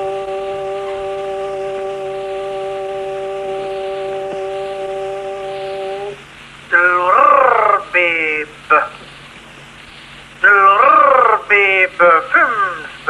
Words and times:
Rrbe 10.45 11.99
fünf, 12.33 13.09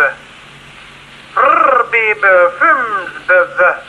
Rrbe 1.34 2.04
fünf, 2.58 3.83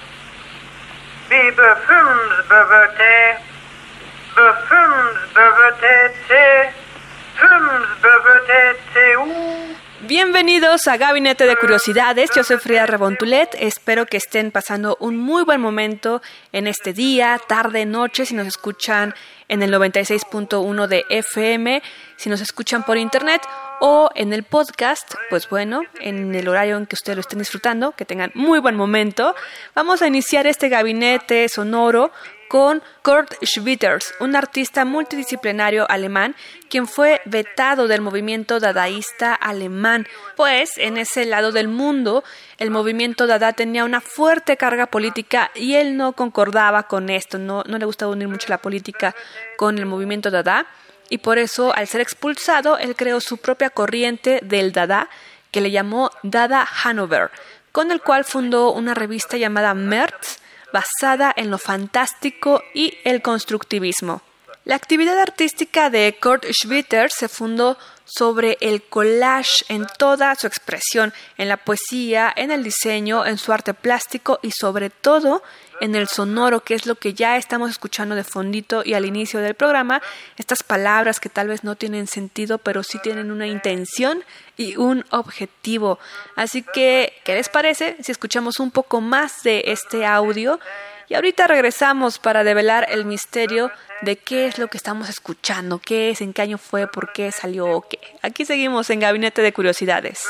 Bienvenidos 10.02 10.88
a 10.88 10.98
Gabinete 10.98 11.46
de 11.46 11.56
Curiosidades, 11.56 12.30
yo 12.36 12.44
soy 12.44 12.58
Frida 12.58 12.86
Rebontulet, 12.86 13.50
espero 13.60 14.06
que 14.06 14.18
estén 14.18 14.52
pasando 14.52 14.98
un 15.00 15.18
muy 15.18 15.44
buen 15.44 15.60
momento 15.60 16.22
en 16.52 16.68
este 16.68 16.94
día, 16.94 17.40
tarde, 17.48 17.86
noche, 17.86 18.26
si 18.26 18.34
nos 18.34 18.48
escuchan 18.48 19.14
en 19.48 19.64
el 19.64 19.74
96.1 19.74 20.88
de 20.88 21.04
FM, 21.10 21.82
si 22.18 22.30
nos 22.30 22.40
escuchan 22.40 22.84
por 22.84 22.98
internet 22.98 23.42
o 23.80 24.10
en 24.16 24.34
el 24.34 24.44
podcast, 24.44 25.16
pues 25.30 25.50
bueno, 25.50 25.82
en 26.00 26.34
el 26.36 26.48
horario 26.48 26.78
en 26.78 26.86
que 26.86 26.96
ustedes 26.96 27.18
lo 27.18 27.22
estén 27.22 27.40
disfrutando, 27.40 27.92
que 27.92 28.06
tengan 28.06 28.32
muy 28.34 28.60
buen 28.60 28.76
momento. 28.76 29.36
Vamos 29.74 30.02
a 30.02 30.08
iniciar 30.08 30.48
este 30.48 30.70
gabinete 30.70 31.48
sonoro 31.50 32.12
con 32.48 32.82
Kurt 33.04 33.34
Schwitters, 33.44 34.14
un 34.20 34.36
artista 34.36 34.86
multidisciplinario 34.86 35.90
alemán, 35.90 36.36
quien 36.70 36.88
fue 36.88 37.22
vetado 37.26 37.88
del 37.88 38.02
movimiento 38.02 38.60
dadaísta 38.60 39.34
alemán, 39.34 40.08
pues 40.36 40.78
en 40.78 40.98
ese 40.98 41.26
lado 41.26 41.52
del 41.52 41.68
mundo 41.68 42.24
el 42.58 42.72
movimiento 42.72 43.28
dada 43.28 43.54
tenía 43.54 43.84
una 43.84 44.00
fuerte 44.00 44.58
carga 44.58 44.86
política 44.86 45.52
y 45.56 45.76
él 45.76 45.98
no 45.98 46.14
concordaba 46.14 46.84
con 46.84 47.10
esto, 47.10 47.38
no, 47.38 47.64
no 47.68 47.78
le 47.78 47.86
gustaba 47.86 48.12
unir 48.12 48.28
mucho 48.28 48.48
la 48.50 48.60
política 48.60 49.16
con 49.58 49.78
el 49.78 49.86
movimiento 49.86 50.32
dada 50.32 50.68
y 51.10 51.20
por 51.20 51.38
eso 51.38 51.76
al 51.76 51.88
ser 51.88 52.02
expulsado 52.02 52.78
él 52.78 52.96
creó 52.96 53.22
su 53.22 53.38
propia 53.38 53.70
corriente 53.70 54.40
del 54.44 54.72
dada 54.72 55.10
que 55.52 55.62
le 55.62 55.72
llamó 55.72 56.12
Dada 56.24 56.68
Hanover, 56.84 57.32
con 57.72 57.92
el 57.92 58.02
cual 58.02 58.26
fundó 58.26 58.72
una 58.72 58.94
revista 58.94 59.38
llamada 59.38 59.74
Merz, 59.74 60.40
basada 60.74 61.34
en 61.36 61.50
lo 61.50 61.58
fantástico 61.58 62.62
y 62.74 62.98
el 63.04 63.22
constructivismo. 63.22 64.22
La 64.66 64.74
actividad 64.74 65.20
artística 65.20 65.92
de 65.92 66.18
Kurt 66.20 66.44
Schwitter 66.52 67.12
se 67.12 67.30
fundó 67.30 67.78
sobre 68.04 68.58
el 68.62 68.82
collage 68.82 69.64
en 69.70 69.86
toda 70.00 70.34
su 70.34 70.48
expresión, 70.48 71.14
en 71.38 71.50
la 71.50 71.58
poesía, 71.58 72.34
en 72.36 72.50
el 72.50 72.64
diseño, 72.64 73.28
en 73.28 73.38
su 73.38 73.54
arte 73.54 73.76
plástico 73.76 74.40
y 74.42 74.50
sobre 74.50 74.90
todo 74.90 75.44
en 75.82 75.94
el 75.94 76.08
sonoro, 76.08 76.64
que 76.64 76.74
es 76.74 76.88
lo 76.88 76.96
que 76.96 77.14
ya 77.14 77.38
estamos 77.38 77.70
escuchando 77.70 78.16
de 78.16 78.24
fondito 78.24 78.82
y 78.84 78.96
al 78.96 79.06
inicio 79.06 79.40
del 79.40 79.54
programa, 79.54 80.02
estas 80.36 80.64
palabras 80.64 81.20
que 81.20 81.30
tal 81.30 81.48
vez 81.48 81.64
no 81.64 81.76
tienen 81.76 82.08
sentido, 82.08 82.58
pero 82.58 82.82
sí 82.82 82.98
tienen 83.04 83.30
una 83.30 83.46
intención 83.46 84.24
y 84.58 84.78
un 84.78 85.06
objetivo. 85.12 86.00
Así 86.36 86.64
que, 86.64 87.14
¿qué 87.24 87.36
les 87.36 87.50
parece 87.50 87.98
si 88.02 88.12
escuchamos 88.12 88.60
un 88.60 88.72
poco 88.72 89.00
más 89.00 89.44
de 89.44 89.66
este 89.68 90.08
audio? 90.08 90.60
Y 91.08 91.14
ahorita 91.14 91.48
regresamos 91.48 92.18
para 92.20 92.44
develar 92.44 92.88
el 92.90 93.06
misterio 93.06 93.72
de 94.02 94.18
qué 94.18 94.48
es 94.48 94.58
lo 94.58 94.68
que 94.68 94.78
estamos 94.78 95.10
escuchando, 95.10 95.80
qué 95.80 96.10
es, 96.10 96.22
en 96.22 96.34
qué 96.34 96.42
año 96.42 96.58
fue, 96.58 96.88
por 96.88 97.14
qué 97.14 97.32
salió 97.32 97.68
o 97.68 97.82
qué. 97.88 98.00
Aquí 98.22 98.46
seguimos 98.46 98.90
en 98.90 99.00
Gabinete 99.00 99.42
de 99.42 99.54
Curiosidades. 99.54 100.28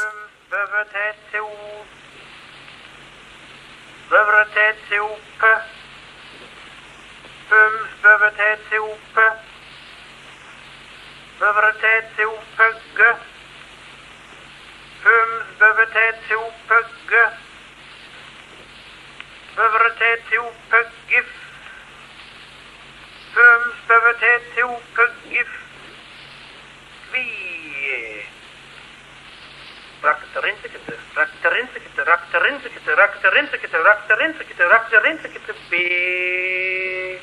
سرين 33.25 33.47
سكت 33.47 33.75
راك 33.75 33.99
سرين 34.07 34.33
سكت 34.39 34.61
راك 34.61 34.81
سرين 34.91 35.17
سكت 35.17 35.55
بي 35.71 37.19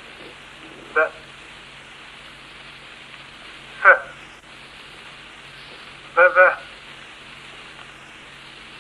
ب 0.95 0.99
ف 3.83 3.87
ب 6.17 6.21
ب 6.37 6.39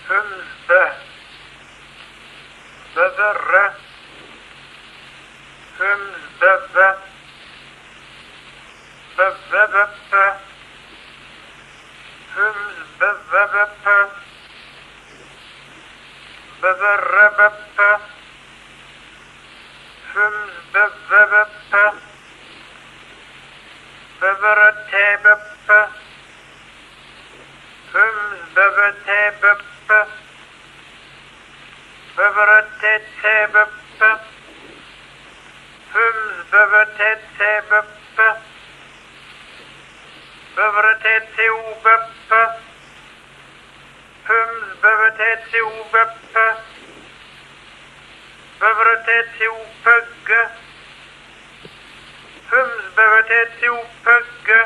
هم 0.09 0.29
ب 0.69 0.71
ب 2.95 2.99
ب 3.17 3.21
ر 3.51 3.55
هم 5.81 6.01
ب 6.41 6.43
ب 6.75 6.79
ب 9.17 9.21
ب 9.51 9.55
ب 10.11 10.15
هم 12.37 12.59
ب 12.99 13.03
ب 13.31 13.35
ب 13.53 13.69
ب 13.85 14.22
bewerrebepte, 16.63 17.89
fums 20.13 20.55
bewerrebepte, 20.73 21.85
bewerretebepte, 24.21 25.81
fums 27.93 28.41
bewerretebepte, 28.55 30.01
bewerretetebepte, 32.17 34.11
fums 35.93 36.37
bewerretetebepte, 36.53 38.29
bewerretetebepte, 40.55 42.43
Pums 44.27 44.81
bevetet 44.81 45.41
se 45.51 45.61
o 45.63 45.71
veppe, 45.93 46.47
bevetet 48.61 49.29
se 49.39 49.49
o 49.49 49.57
pegge, 49.83 50.43
Pums 52.51 52.85
bevetet 52.95 53.51
se 53.61 53.69
o 53.69 53.81
pegge, 54.05 54.61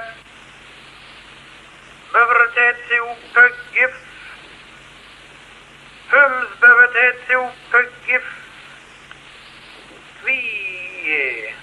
bevetet 2.12 2.76
se 2.88 3.00
o 3.00 3.14
peggif, 3.34 3.94
Pums 6.10 6.50
bevetet 6.60 7.16
se 7.26 7.36
o 7.36 7.50
peggif, 7.70 8.26
Kvie. 10.20 11.54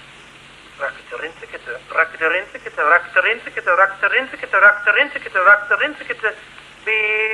Rakterintsikete, 0.80 1.78
rakterintsikete, 1.92 2.82
rakterintsikete, 2.82 3.70
rakterintsikete, 3.82 4.58
rakterintsikete, 4.66 5.38
rakterintsikete, 5.38 6.34
be... 6.84 7.33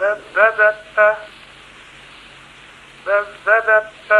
بذبذت 0.00 1.16
بذبذت 3.06 4.10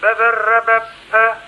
بذربت 0.02 1.47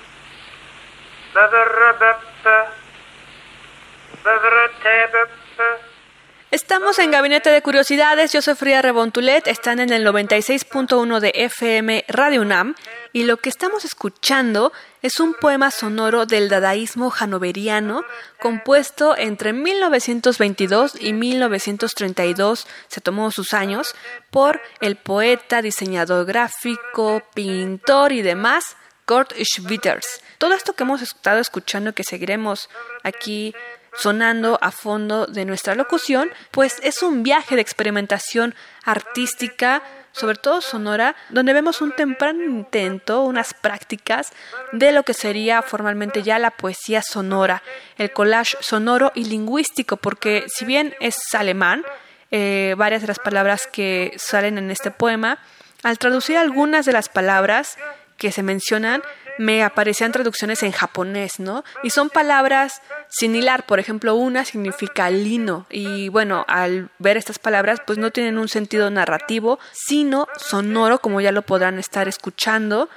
Estamos 6.50 6.98
en 6.98 7.12
Gabinete 7.12 7.50
de 7.50 7.62
Curiosidades, 7.62 8.32
yo 8.32 8.42
soy 8.42 8.56
Frida 8.56 8.82
Rebontulet, 8.82 9.46
están 9.46 9.78
en 9.78 9.92
el 9.92 10.04
96.1 10.04 11.20
de 11.20 11.32
FM 11.32 12.04
Radio 12.08 12.42
UNAM. 12.42 12.74
Y 13.12 13.22
lo 13.22 13.36
que 13.36 13.48
estamos 13.48 13.84
escuchando 13.84 14.72
es 15.02 15.20
un 15.20 15.34
poema 15.34 15.70
sonoro 15.70 16.26
del 16.26 16.48
dadaísmo 16.48 17.12
hanoveriano 17.16 18.04
compuesto 18.40 19.16
entre 19.16 19.52
1922 19.52 21.00
y 21.00 21.12
1932, 21.12 22.66
se 22.88 23.00
tomó 23.00 23.30
sus 23.30 23.54
años, 23.54 23.94
por 24.30 24.60
el 24.80 24.96
poeta, 24.96 25.62
diseñador 25.62 26.26
gráfico, 26.26 27.22
pintor 27.34 28.10
y 28.10 28.22
demás 28.22 28.76
Kurt 29.06 29.32
Schwitters. 29.42 30.20
Todo 30.38 30.54
esto 30.54 30.74
que 30.74 30.84
hemos 30.84 31.02
estado 31.02 31.40
escuchando, 31.40 31.94
que 31.94 32.04
seguiremos 32.04 32.68
aquí 33.02 33.54
sonando 33.94 34.58
a 34.62 34.70
fondo 34.70 35.26
de 35.26 35.44
nuestra 35.44 35.74
locución, 35.74 36.30
pues 36.50 36.78
es 36.82 37.02
un 37.02 37.22
viaje 37.22 37.56
de 37.56 37.60
experimentación 37.60 38.54
artística, 38.84 39.82
sobre 40.12 40.36
todo 40.36 40.60
sonora, 40.60 41.16
donde 41.28 41.52
vemos 41.52 41.80
un 41.80 41.92
temprano 41.92 42.42
intento, 42.44 43.22
unas 43.22 43.54
prácticas 43.54 44.32
de 44.72 44.92
lo 44.92 45.02
que 45.02 45.14
sería 45.14 45.62
formalmente 45.62 46.22
ya 46.22 46.38
la 46.38 46.50
poesía 46.50 47.02
sonora, 47.02 47.62
el 47.96 48.12
collage 48.12 48.56
sonoro 48.60 49.12
y 49.14 49.24
lingüístico, 49.24 49.96
porque 49.96 50.44
si 50.48 50.64
bien 50.64 50.94
es 51.00 51.16
alemán, 51.34 51.84
eh, 52.30 52.74
varias 52.76 53.02
de 53.02 53.08
las 53.08 53.18
palabras 53.18 53.66
que 53.66 54.14
salen 54.16 54.58
en 54.58 54.70
este 54.70 54.90
poema, 54.90 55.38
al 55.82 55.98
traducir 55.98 56.36
algunas 56.36 56.86
de 56.86 56.92
las 56.92 57.08
palabras 57.08 57.76
que 58.20 58.30
se 58.30 58.42
mencionan, 58.42 59.02
me 59.38 59.64
aparecían 59.64 60.12
traducciones 60.12 60.62
en 60.62 60.72
japonés, 60.72 61.40
¿no? 61.40 61.64
Y 61.82 61.88
son 61.88 62.10
palabras 62.10 62.82
sin 63.08 63.34
hilar, 63.34 63.64
por 63.64 63.80
ejemplo, 63.80 64.14
una 64.14 64.44
significa 64.44 65.08
lino 65.08 65.66
y 65.70 66.10
bueno, 66.10 66.44
al 66.46 66.90
ver 66.98 67.16
estas 67.16 67.38
palabras 67.38 67.80
pues 67.86 67.98
no 67.98 68.10
tienen 68.10 68.36
un 68.36 68.48
sentido 68.48 68.90
narrativo, 68.90 69.58
sino 69.72 70.28
sonoro, 70.36 71.00
como 71.00 71.22
ya 71.22 71.32
lo 71.32 71.40
podrán 71.40 71.78
estar 71.78 72.06
escuchando 72.06 72.90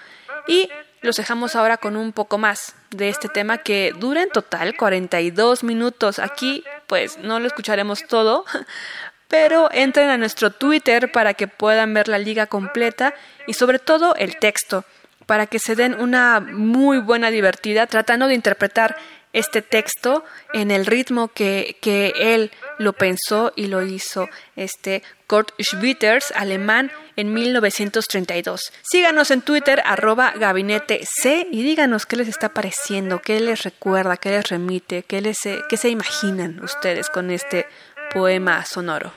y 0.45 0.69
los 1.01 1.15
dejamos 1.15 1.55
ahora 1.55 1.77
con 1.77 1.95
un 1.95 2.11
poco 2.11 2.37
más 2.37 2.75
de 2.89 3.07
este 3.07 3.29
tema 3.29 3.59
que 3.59 3.93
dura 3.97 4.21
en 4.21 4.29
total 4.29 4.75
42 4.75 5.63
minutos. 5.63 6.19
Aquí 6.19 6.65
pues 6.87 7.17
no 7.19 7.39
lo 7.39 7.47
escucharemos 7.47 8.05
todo, 8.05 8.43
pero 9.29 9.69
entren 9.71 10.09
a 10.09 10.17
nuestro 10.17 10.51
Twitter 10.51 11.09
para 11.09 11.35
que 11.35 11.47
puedan 11.47 11.93
ver 11.93 12.09
la 12.09 12.17
liga 12.17 12.47
completa 12.47 13.13
y 13.47 13.53
sobre 13.53 13.79
todo 13.79 14.13
el 14.15 14.37
texto 14.39 14.83
para 15.25 15.47
que 15.47 15.59
se 15.59 15.75
den 15.75 15.95
una 15.99 16.39
muy 16.39 16.99
buena 16.99 17.31
divertida 17.31 17.87
tratando 17.87 18.27
de 18.27 18.35
interpretar 18.35 18.95
este 19.33 19.63
texto 19.63 20.23
en 20.53 20.69
el 20.69 20.85
ritmo 20.85 21.27
que, 21.27 21.77
que 21.81 22.13
él 22.17 22.51
lo 22.77 22.93
pensó 22.93 23.51
y 23.55 23.65
lo 23.65 23.81
hizo 23.81 24.29
este 24.55 25.01
Kurt 25.27 25.51
Schwitters, 25.59 26.31
alemán, 26.35 26.91
en 27.15 27.33
1932. 27.33 28.71
Síganos 28.83 29.31
en 29.31 29.41
Twitter, 29.41 29.81
arroba 29.85 30.33
gabinete 30.35 31.01
C, 31.03 31.47
y 31.51 31.63
díganos 31.63 32.05
qué 32.05 32.17
les 32.17 32.27
está 32.27 32.49
pareciendo, 32.49 33.19
qué 33.19 33.39
les 33.39 33.63
recuerda, 33.63 34.17
qué 34.17 34.29
les 34.29 34.49
remite, 34.49 35.01
qué, 35.03 35.21
les, 35.21 35.39
qué 35.67 35.77
se 35.77 35.89
imaginan 35.89 36.63
ustedes 36.63 37.09
con 37.09 37.31
este 37.31 37.65
poema 38.13 38.63
sonoro. 38.65 39.11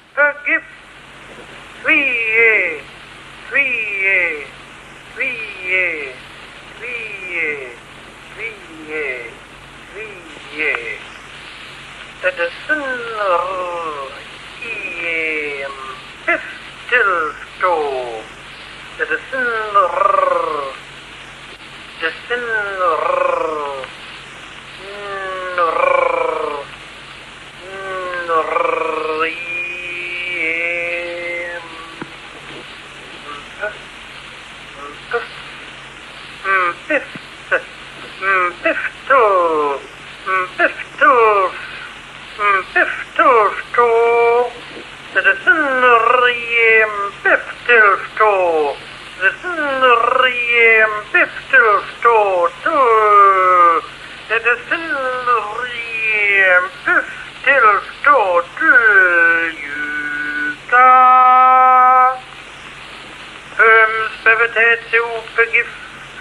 tätopig 64.56 65.54
i 65.60 65.64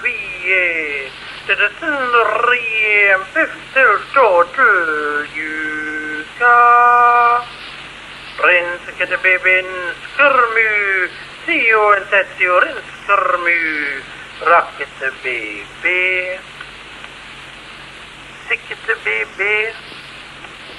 frihet. 0.01 1.11
Det 1.47 1.53
är 1.53 1.71
en 1.81 2.11
rent 2.49 3.37
efter 3.37 3.87
stort 4.09 4.57
ljuska. 5.35 6.55
a 9.01 9.05
det 9.09 9.21
bevinskar 9.23 10.35
mu, 10.55 11.09
sio 11.45 11.93
en 11.97 12.05
tätio 12.11 12.59
renskar 12.59 13.37
mu, 13.45 14.01
racket 14.41 14.99
bebe. 15.23 16.39
Sicket 18.47 19.03
bebe, 19.03 19.73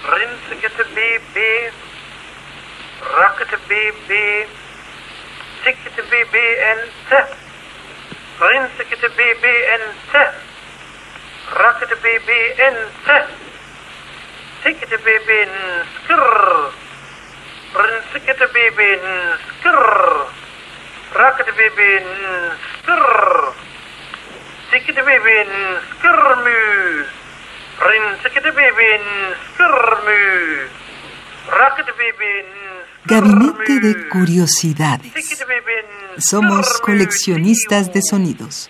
renska 0.02 0.84
bebe, 0.94 1.72
racket 3.18 3.68
bebe, 3.68 4.46
sicket 5.64 6.10
bebe 6.10 6.46
en 6.70 6.78
tätt. 7.08 7.45
Rinsikite 8.40 9.08
bi 9.16 9.28
bi 9.42 9.54
ente. 9.74 10.22
Rakite 11.56 11.96
bi 12.02 12.12
bi 12.26 12.38
ente. 12.68 13.16
Tikite 14.62 14.96
bi 15.04 15.14
bi 15.26 15.38
nskr. 15.46 16.24
Rinsikite 17.80 18.46
bi 18.54 18.64
bi 18.76 18.88
nskr. 19.06 19.78
Rakite 21.20 21.52
bi 21.58 21.68
bi 21.76 21.90
nskr. 22.04 23.04
Tikite 24.70 25.02
bi 25.08 25.16
bi 25.24 25.36
nskr 25.52 26.18
mu. 26.44 26.58
Rinsikite 27.88 28.50
bi 28.58 28.66
bi 28.78 28.88
nskr 29.00 29.74
mu. 30.04 30.18
Rakite 31.58 31.92
bi 31.98 32.08
bi 32.18 32.30
nskr. 32.44 32.65
Gabinete 33.06 33.78
de 33.80 34.08
Curiosidades. 34.08 35.12
Somos 36.18 36.80
coleccionistas 36.80 37.92
de 37.92 38.00
sonidos. 38.02 38.68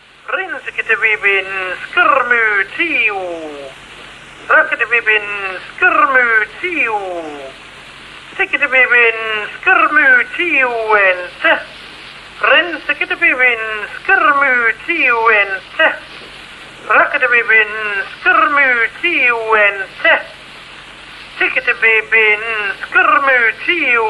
Rinskatebibin 21.47 22.43
skirmu 22.83 23.39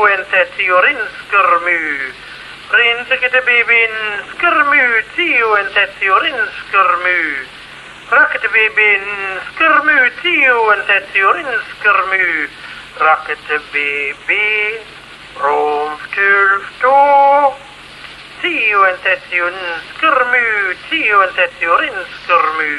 and 0.09 0.25
Tetiurin 0.33 1.00
skirmu. 1.21 1.81
Rinskatebibin 2.73 3.95
skirmu 4.33 4.85
tiu 5.12 5.49
and 5.61 5.69
Tetiurin 5.76 6.40
skirmu. 6.57 7.21
Rakatebibin 8.09 9.05
skirmu 9.52 9.99
tiu 10.23 10.71
and 10.73 10.85
Tetiurin 10.88 11.52
skirmu. 11.69 12.49
Rakatebibin 13.05 14.81
room 15.37 15.93
tulfto. 16.16 16.97
Tiu 18.40 18.81
and 18.88 19.00
Tetiun 19.05 19.57
skirmu 19.93 20.73
tiu 20.88 21.21
and 21.21 21.37
Tetiurin 21.37 21.97
skirmu. 22.16 22.73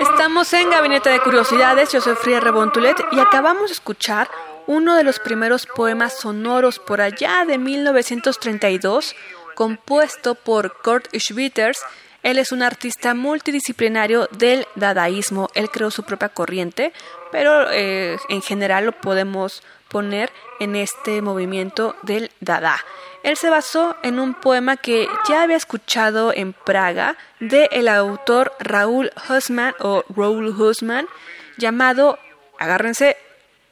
Estamos 0.00 0.52
en 0.52 0.70
Gabinete 0.70 1.10
de 1.10 1.20
Curiosidades, 1.20 1.92
yo 1.92 2.00
soy 2.00 2.14
Fría 2.16 2.40
Rebontulet 2.40 2.96
y 3.12 3.20
acabamos 3.20 3.68
de 3.68 3.74
escuchar 3.74 4.28
uno 4.66 4.96
de 4.96 5.04
los 5.04 5.18
primeros 5.18 5.66
poemas 5.66 6.18
sonoros 6.18 6.78
por 6.78 7.00
allá 7.00 7.44
de 7.46 7.56
1932, 7.56 9.16
compuesto 9.58 10.36
por 10.36 10.80
Kurt 10.82 11.08
Schwitters. 11.12 11.80
Él 12.22 12.38
es 12.38 12.52
un 12.52 12.62
artista 12.62 13.12
multidisciplinario 13.14 14.28
del 14.30 14.68
dadaísmo, 14.76 15.48
él 15.54 15.68
creó 15.68 15.90
su 15.90 16.04
propia 16.04 16.28
corriente, 16.28 16.92
pero 17.32 17.68
eh, 17.72 18.18
en 18.28 18.40
general 18.40 18.84
lo 18.84 18.92
podemos 18.92 19.64
poner 19.88 20.30
en 20.60 20.76
este 20.76 21.22
movimiento 21.22 21.96
del 22.02 22.30
dada. 22.38 22.76
Él 23.24 23.36
se 23.36 23.50
basó 23.50 23.96
en 24.04 24.20
un 24.20 24.34
poema 24.34 24.76
que 24.76 25.08
ya 25.28 25.42
había 25.42 25.56
escuchado 25.56 26.32
en 26.32 26.52
Praga 26.52 27.16
de 27.40 27.68
el 27.72 27.88
autor 27.88 28.52
Raúl 28.60 29.10
Husman 29.28 29.74
o 29.80 30.04
Raúl 30.08 30.50
Husman 30.50 31.08
llamado, 31.56 32.20
agárrense, 32.60 33.16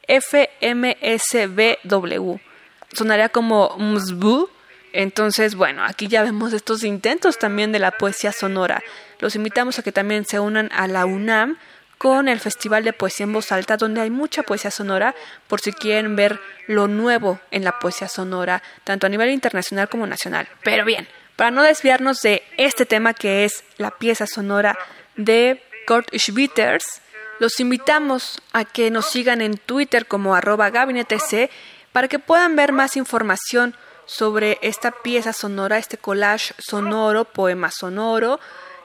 FMSBW. 0.09 1.55
Sonaría 2.91 3.29
como 3.29 3.73
Mzbu. 3.77 4.56
Entonces, 4.97 5.53
bueno, 5.53 5.83
aquí 5.83 6.07
ya 6.07 6.23
vemos 6.23 6.53
estos 6.53 6.83
intentos 6.83 7.37
también 7.37 7.71
de 7.71 7.77
la 7.77 7.91
poesía 7.91 8.31
sonora. 8.31 8.81
Los 9.19 9.35
invitamos 9.35 9.77
a 9.77 9.83
que 9.83 9.91
también 9.91 10.25
se 10.25 10.39
unan 10.39 10.71
a 10.73 10.87
la 10.87 11.05
UNAM 11.05 11.59
con 11.99 12.27
el 12.27 12.39
Festival 12.39 12.83
de 12.83 12.93
Poesía 12.93 13.25
en 13.25 13.33
Voz 13.33 13.51
Alta, 13.51 13.77
donde 13.77 14.01
hay 14.01 14.09
mucha 14.09 14.41
poesía 14.41 14.71
sonora, 14.71 15.13
por 15.45 15.61
si 15.61 15.71
quieren 15.71 16.15
ver 16.15 16.39
lo 16.65 16.87
nuevo 16.87 17.39
en 17.51 17.63
la 17.63 17.77
poesía 17.77 18.07
sonora, 18.07 18.63
tanto 18.85 19.05
a 19.05 19.09
nivel 19.09 19.29
internacional 19.29 19.87
como 19.87 20.07
nacional. 20.07 20.47
Pero 20.63 20.83
bien, 20.83 21.07
para 21.35 21.51
no 21.51 21.61
desviarnos 21.61 22.21
de 22.23 22.41
este 22.57 22.87
tema 22.87 23.13
que 23.13 23.45
es 23.45 23.63
la 23.77 23.91
pieza 23.91 24.25
sonora 24.25 24.79
de 25.15 25.61
Kurt 25.85 26.09
Schwitters, 26.11 27.03
los 27.39 27.59
invitamos 27.59 28.41
a 28.51 28.65
que 28.65 28.89
nos 28.89 29.11
sigan 29.11 29.41
en 29.41 29.57
Twitter 29.57 30.07
como 30.07 30.33
arroba 30.33 30.71
gabinetec 30.71 31.51
para 31.91 32.07
que 32.07 32.17
puedan 32.17 32.55
ver 32.55 32.71
más 32.71 32.97
información 32.97 33.75
sobre 34.07 34.57
esta 34.63 34.91
pieza 34.91 35.33
sonora, 35.33 35.77
este 35.77 35.97
collage 35.97 36.55
sonoro, 36.57 37.25
poema 37.25 37.69
sonoro, 37.69 38.39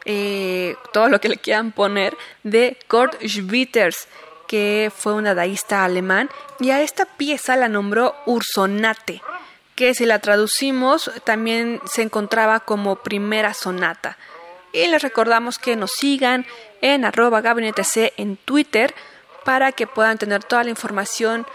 eh, 0.04 0.76
todo 0.92 1.08
lo 1.08 1.20
que 1.20 1.30
le 1.30 1.38
quieran 1.38 1.72
poner, 1.72 2.16
de 2.42 2.76
Kurt 2.88 3.14
Schwitters, 3.24 4.08
que 4.46 4.92
fue 4.94 5.14
un 5.14 5.24
dadaísta 5.24 5.84
alemán, 5.84 6.28
y 6.60 6.70
a 6.70 6.82
esta 6.82 7.06
pieza 7.06 7.56
la 7.56 7.68
nombró 7.68 8.14
Ursonate, 8.26 9.22
que 9.76 9.94
si 9.94 10.04
la 10.04 10.18
traducimos 10.18 11.10
también 11.24 11.80
se 11.86 12.02
encontraba 12.02 12.60
como 12.60 12.96
primera 12.96 13.54
sonata. 13.54 14.18
Y 14.72 14.86
les 14.88 15.02
recordamos 15.02 15.58
que 15.58 15.76
nos 15.76 15.92
sigan 15.92 16.46
en 16.80 17.04
arroba 17.04 17.40
gabinetec 17.40 18.12
en 18.16 18.36
Twitter 18.36 18.94
para 19.44 19.72
que 19.72 19.86
puedan 19.86 20.18
tener 20.18 20.44
toda 20.44 20.64
la 20.64 20.70
información 20.70 21.46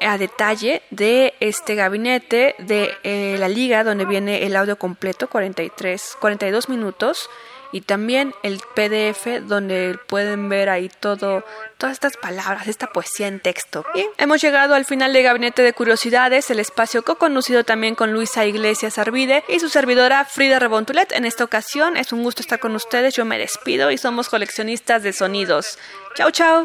a 0.00 0.18
detalle 0.18 0.82
de 0.90 1.34
este 1.40 1.74
gabinete 1.74 2.54
de 2.58 2.90
eh, 3.02 3.36
la 3.38 3.48
liga 3.48 3.84
donde 3.84 4.04
viene 4.04 4.44
el 4.44 4.56
audio 4.56 4.76
completo 4.76 5.28
43 5.28 6.16
42 6.20 6.68
minutos 6.68 7.28
y 7.72 7.82
también 7.82 8.34
el 8.42 8.60
PDF 8.74 9.26
donde 9.42 9.98
pueden 10.06 10.48
ver 10.48 10.68
ahí 10.68 10.88
todo 10.88 11.44
todas 11.78 11.94
estas 11.94 12.16
palabras, 12.16 12.68
esta 12.68 12.86
poesía 12.86 13.28
en 13.28 13.40
texto. 13.40 13.84
Y 13.94 14.06
hemos 14.18 14.40
llegado 14.40 14.74
al 14.74 14.84
final 14.84 15.12
de 15.12 15.22
Gabinete 15.22 15.62
de 15.62 15.72
Curiosidades, 15.72 16.50
el 16.50 16.58
espacio 16.58 17.02
co-conducido 17.02 17.64
también 17.64 17.94
con 17.94 18.12
Luisa 18.12 18.46
Iglesias 18.46 18.98
Arvide 18.98 19.44
y 19.48 19.60
su 19.60 19.68
servidora 19.68 20.24
Frida 20.24 20.58
Rebontulet. 20.58 21.12
En 21.12 21.26
esta 21.26 21.44
ocasión 21.44 21.96
es 21.96 22.12
un 22.12 22.22
gusto 22.22 22.40
estar 22.40 22.60
con 22.60 22.74
ustedes, 22.74 23.14
yo 23.14 23.24
me 23.24 23.38
despido 23.38 23.90
y 23.90 23.98
somos 23.98 24.28
coleccionistas 24.28 25.02
de 25.02 25.12
sonidos. 25.12 25.78
Chao, 26.14 26.30
chao. 26.30 26.64